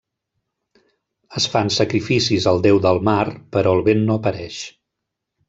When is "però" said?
3.59-3.75